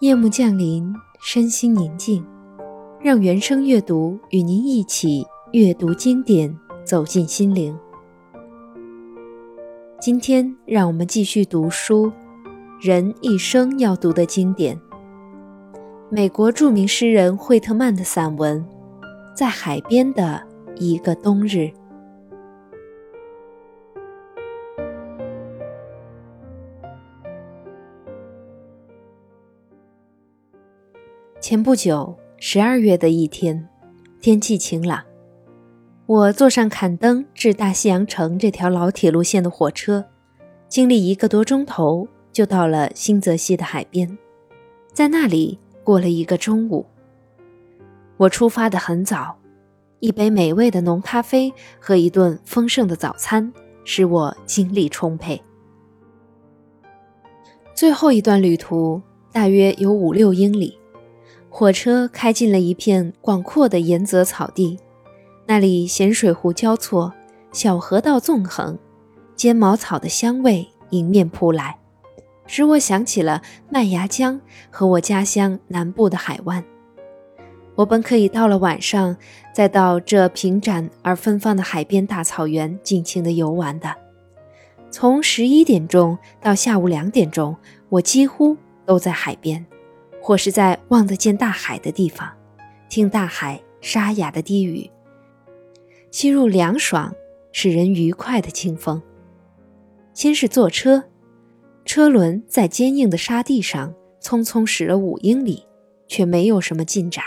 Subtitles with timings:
[0.00, 2.22] 夜幕降临，身心宁静，
[3.00, 6.54] 让原声阅读与您一起阅读经典，
[6.84, 7.74] 走进心灵。
[9.98, 12.12] 今天，让我们继续读书，
[12.78, 14.78] 人一生要读的经典——
[16.12, 18.62] 美国著名诗人惠特曼的散文
[19.34, 21.56] 《在海边的一个冬日》。
[31.48, 33.68] 前不久，十二月的一天，
[34.20, 35.04] 天气晴朗。
[36.06, 40.04] 我坐上坎登至大西洋城这条老铁路线的火车，
[40.68, 44.18] 经历一个多钟头，就到了新泽西的海边，
[44.92, 46.84] 在那里过了一个中午。
[48.16, 49.38] 我出发的很早，
[50.00, 53.52] 一杯美味的浓咖啡和一顿丰盛的早餐
[53.84, 55.40] 使我精力充沛。
[57.72, 59.00] 最后一段旅途
[59.30, 60.76] 大约有五六英里。
[61.58, 64.78] 火车开进了一片广阔的盐泽草地，
[65.46, 67.14] 那里咸水湖交错，
[67.50, 68.78] 小河道纵横，
[69.34, 71.78] 尖毛草的香味迎面扑来，
[72.46, 73.40] 使我想起了
[73.70, 74.38] 麦芽江
[74.70, 76.62] 和我家乡南部的海湾。
[77.74, 79.16] 我本可以到了晚上，
[79.54, 83.96] 再到这平展而芬芳的海边大草原尽情地游玩的。
[84.90, 87.56] 从十一点钟到下午两点钟，
[87.88, 88.54] 我几乎
[88.84, 89.64] 都在海边。
[90.26, 92.28] 或是在望得见大海的地方，
[92.88, 94.90] 听大海沙哑的低语，
[96.10, 97.14] 吸入凉爽、
[97.52, 99.00] 使人愉快的清风。
[100.14, 101.04] 先是坐车，
[101.84, 105.64] 车轮在坚硬的沙地上匆匆驶了五英里，
[106.08, 107.24] 却没有什么进展。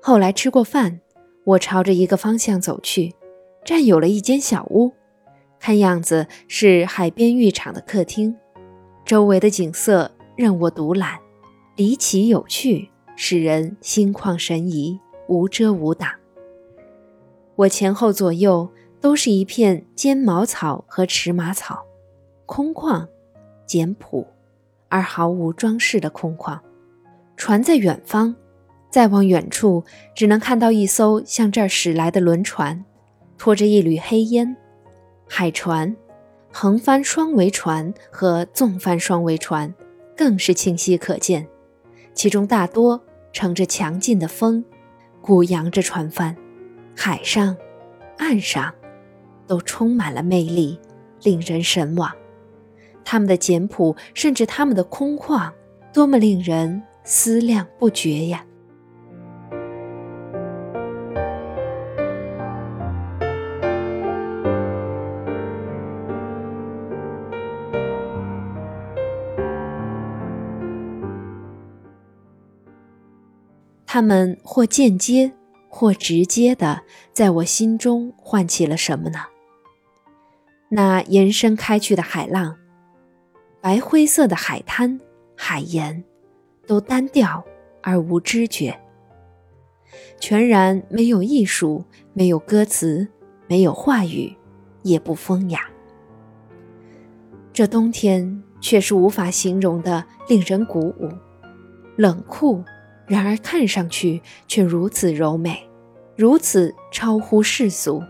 [0.00, 1.00] 后来吃过饭，
[1.42, 3.12] 我朝着一个方向走去，
[3.64, 4.92] 占有了一间小屋，
[5.58, 8.36] 看样子是海边浴场的客厅。
[9.04, 11.18] 周围的景色任我独揽。
[11.78, 14.98] 离奇有趣，使人心旷神怡，
[15.28, 16.10] 无遮无挡。
[17.54, 18.68] 我前后左右
[19.00, 21.84] 都是一片尖毛草和尺马草，
[22.46, 23.06] 空旷、
[23.64, 24.26] 简朴
[24.88, 26.58] 而毫无装饰的空旷。
[27.36, 28.34] 船在远方，
[28.90, 29.84] 再往远处
[30.16, 32.84] 只能看到一艘向这儿驶来的轮船，
[33.38, 34.56] 拖着一缕黑烟。
[35.28, 35.96] 海船、
[36.50, 39.72] 横帆双桅船和纵帆双桅船
[40.16, 41.46] 更是清晰可见。
[42.18, 43.00] 其中大多
[43.32, 44.64] 乘着强劲的风，
[45.20, 46.36] 鼓扬着船帆，
[46.96, 47.56] 海上、
[48.16, 48.74] 岸上，
[49.46, 50.80] 都充满了魅力，
[51.22, 52.10] 令人神往。
[53.04, 55.52] 他们的简朴，甚至他们的空旷，
[55.92, 58.44] 多么令人思量不绝呀！
[73.90, 75.32] 他们或间接，
[75.70, 76.82] 或直接的，
[77.14, 79.20] 在我心中唤起了什么呢？
[80.68, 82.54] 那延伸开去的海浪，
[83.62, 85.00] 白灰色的海滩、
[85.34, 86.04] 海盐，
[86.66, 87.42] 都单调
[87.82, 88.78] 而无知觉，
[90.20, 91.82] 全然没有艺术，
[92.12, 93.08] 没有歌词，
[93.46, 94.36] 没有话语，
[94.82, 95.62] 也不风雅。
[97.54, 101.08] 这冬天却是无法形容的，令人鼓舞，
[101.96, 102.62] 冷酷。
[103.08, 105.66] 然而看上去却如此柔美，
[106.14, 108.02] 如此超乎世俗，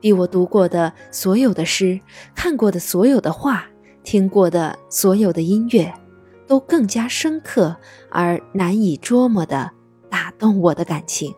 [0.00, 2.00] 比我读过的所有的诗、
[2.34, 3.64] 看过的所有的画、
[4.02, 5.94] 听过的所有的音乐，
[6.46, 7.76] 都更加深刻
[8.10, 9.70] 而难以捉摸的
[10.10, 11.32] 打动我的感情。